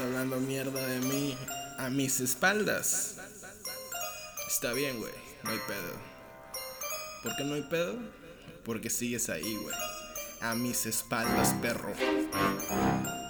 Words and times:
hablando 0.00 0.40
mierda 0.40 0.86
de 0.86 1.00
mí 1.00 1.36
a 1.78 1.88
mis 1.90 2.20
espaldas. 2.20 3.16
Está 4.48 4.72
bien, 4.72 4.98
güey, 4.98 5.12
no 5.42 5.50
hay 5.50 5.58
pedo. 5.66 5.92
¿Por 7.22 7.36
qué 7.36 7.44
no 7.44 7.54
hay 7.54 7.62
pedo? 7.62 7.96
Porque 8.64 8.90
sigues 8.90 9.28
ahí, 9.30 9.56
güey. 9.56 9.76
A 10.40 10.54
mis 10.54 10.86
espaldas, 10.86 11.54
perro. 11.60 11.92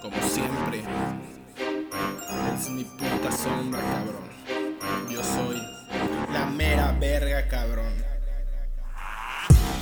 Como 0.02 0.16
siempre. 0.28 0.84
Es 2.58 2.68
mi 2.68 2.84
puta 2.84 3.30
sombra, 3.30 3.80
cabrón. 3.80 4.28
Yo 5.10 5.22
soy 5.22 5.60
la 6.32 6.46
mera 6.46 6.92
verga, 6.92 7.48
cabrón. 7.48 8.03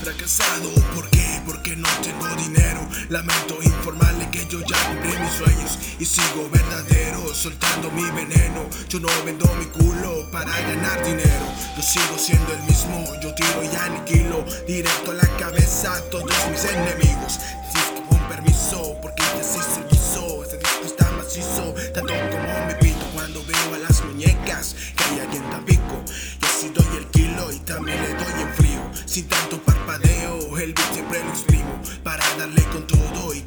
Fracasado, 0.03 0.69
¿por 0.97 1.09
qué? 1.11 1.41
Porque 1.47 1.77
no 1.77 1.89
tengo 2.03 2.27
dinero. 2.35 2.81
Lamento 3.09 3.63
informarle 3.63 4.29
que 4.31 4.45
yo 4.49 4.59
ya 4.67 4.77
cumplí 4.89 5.13
mis 5.17 5.33
sueños 5.33 5.79
y 6.01 6.05
sigo 6.05 6.51
verdadero, 6.51 7.33
soltando 7.33 7.89
mi 7.93 8.03
veneno. 8.11 8.67
Yo 8.89 8.99
no 8.99 9.07
vendo 9.25 9.47
mi 9.61 9.67
culo 9.67 10.29
para 10.33 10.51
ganar 10.63 11.05
dinero. 11.05 11.47
Yo 11.77 11.83
sigo 11.85 12.19
siendo 12.19 12.53
el 12.53 12.63
mismo, 12.65 13.05
yo 13.23 13.33
tiro 13.35 13.63
y 13.63 13.77
aniquilo 13.77 14.45
directo 14.67 15.13
a 15.13 15.15
la 15.15 15.37
cabeza 15.39 15.95
a 15.95 16.01
todos 16.11 16.35
mis 16.51 16.65
enemigos. 16.65 17.39
Si 17.71 17.79
es 17.79 17.85
que 17.95 18.03
con 18.09 18.19
permiso, 18.29 18.97
porque 19.01 19.23
ya 19.23 19.45
se 19.45 19.59
hizo. 19.95 20.43
Este 20.43 20.59
disco 20.59 20.85
está 20.85 21.13
macizo, 21.13 21.75
tanto 21.95 22.13
como 22.13 22.67
mi 22.67 22.75
pito 22.81 23.07
cuando 23.15 23.45
veo 23.47 23.75
a 23.77 23.79
las 23.79 24.05
muñecas 24.05 24.75
que 24.97 25.05
hay 25.05 25.21
aquí 25.21 25.37
en 25.37 25.49
Tampico. 25.49 26.03
Y 26.43 26.45
así 26.45 26.73
doy 26.75 26.97
el 26.99 27.07
kilo 27.07 27.53
y 27.53 27.61
también 27.61 28.03
le 28.03 28.09
doy 28.15 28.43
en 28.43 28.53
frío, 28.55 28.91
sin 29.07 29.29
tanto 29.29 29.62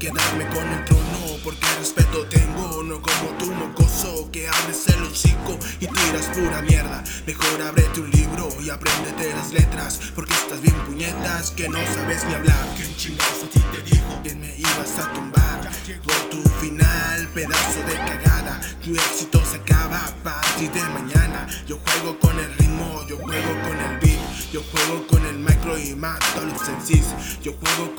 quedarme 0.05 0.45
con 0.49 0.67
el 0.71 0.85
trono. 0.85 1.03
Porque 1.43 1.65
respeto 1.79 2.25
tengo, 2.27 2.83
no 2.83 3.01
como 3.01 3.29
tú, 3.37 3.51
mocoso, 3.51 4.29
que 4.31 4.47
abres 4.47 4.87
el 4.87 5.03
hocico 5.03 5.59
y 5.79 5.87
tiras 5.87 6.25
pura 6.33 6.61
mierda. 6.61 7.03
Mejor 7.27 7.61
ábrete 7.61 7.99
un 7.99 8.09
libro 8.11 8.49
y 8.61 8.69
apréndete 8.69 9.33
las 9.33 9.51
letras, 9.51 9.99
porque 10.15 10.33
estás 10.33 10.61
bien 10.61 10.75
puñetas 10.87 11.51
que 11.51 11.69
no 11.69 11.79
sabes 11.93 12.23
ni 12.25 12.33
hablar. 12.33 12.65
¿Quién 12.75 12.95
chingados 12.95 13.43
a 13.43 13.49
ti 13.49 13.59
te 13.59 13.81
dijo 13.91 14.23
que 14.23 14.35
me 14.35 14.55
ibas 14.57 14.97
a 14.97 15.13
tumbar? 15.13 15.69
Por 16.03 16.29
tu 16.29 16.41
final, 16.59 17.27
pedazo 17.33 17.79
de 17.87 17.93
cagada, 17.93 18.59
tu 18.83 18.95
éxito 18.95 19.39
se 19.45 19.57
acaba 19.57 20.03
a 20.03 20.15
partir 20.23 20.71
de 20.71 20.81
mañana. 20.81 21.47
Yo 21.67 21.77
juego 21.77 22.19
con 22.19 22.37
el 22.39 22.51
ritmo, 22.57 23.05
yo 23.07 23.17
juego 23.17 23.51
con 23.61 23.77
el 23.79 23.99
beat, 23.99 24.51
yo 24.51 24.61
juego 24.71 25.05
con 25.07 25.25
el 25.25 25.37
micro 25.37 25.77
y 25.77 25.93
mato 25.95 26.41
a 26.41 26.45
los 26.45 26.61
MCs. 26.61 27.41
Yo 27.43 27.53
juego 27.53 27.94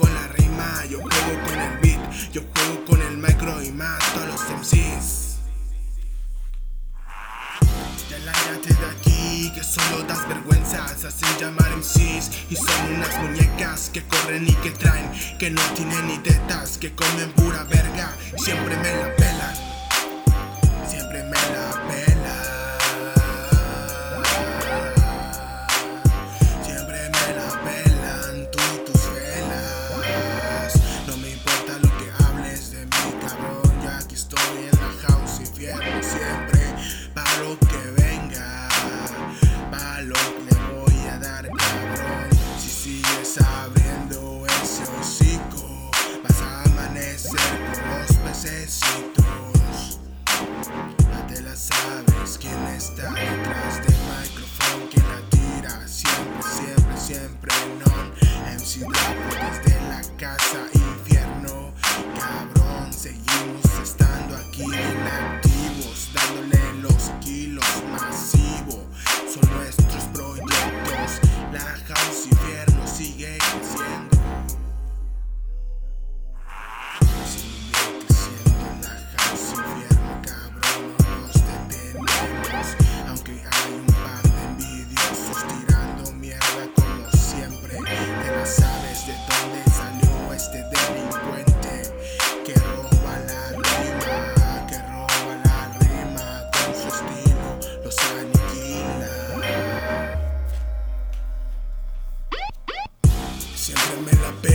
lárgate 8.27 8.75
de 8.75 8.87
aquí, 8.87 9.53
que 9.55 9.63
solo 9.63 10.03
das 10.03 10.27
vergüenzas 10.29 11.05
Hacen 11.05 11.29
llamar 11.41 11.71
MCs 11.77 12.31
y 12.51 12.57
son 12.57 12.95
unas 12.95 13.17
muñecas 13.23 13.91
Que 13.93 14.03
corren 14.03 14.49
y 14.49 14.55
que 14.55 14.71
traen, 14.73 15.11
que 15.39 15.51
no 15.51 15.63
tienen 15.75 16.07
ni 16.09 16.19
tetas 16.19 16.77
Que 16.79 16.93
comen 16.95 17.31
pura 17.33 17.63
verga, 17.65 18.13
siempre 18.37 18.77
me 18.79 18.91
la 18.97 19.15
pelan 19.17 19.55
Siempre 20.91 21.23
me 21.23 21.41
la 21.55 21.67
pelan 21.89 22.47
Siempre 26.65 26.99
me 27.15 27.27
la 27.39 27.51
pelan, 27.67 28.51
tú 28.51 28.59
y 28.75 28.79
tus 28.87 29.03
velas 29.15 30.73
No 31.07 31.17
me 31.19 31.31
importa 31.31 31.79
lo 31.79 31.91
que 31.99 32.25
hables 32.25 32.73
de 32.73 32.85
mí, 32.87 33.07
cabrón 33.25 33.81
Ya 33.85 33.99
aquí 33.99 34.17
estoy 34.17 34.69
en 34.73 34.81
la 34.81 34.91
house 35.09 35.31
siempre 35.55 35.96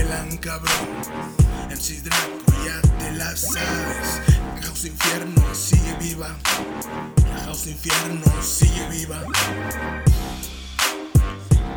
pelan, 0.02 0.36
cabrón. 0.38 0.88
MC 1.70 2.02
Draco, 2.02 2.52
ya 2.64 2.80
te 2.98 3.12
la 3.12 3.36
sabes. 3.36 4.20
House 4.62 4.84
Infierno 4.84 5.54
sigue 5.54 5.94
viva. 6.00 6.36
House 7.44 7.66
Infierno 7.66 8.26
sigue 8.42 8.88
viva. 8.90 9.22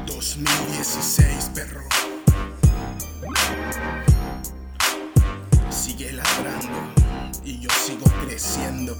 2016, 0.08 1.52
perro. 1.54 1.84
Sigue 5.70 6.12
ladrando 6.14 6.94
y 7.44 7.60
yo 7.60 7.70
sigo 7.86 8.06
creciendo. 8.26 8.98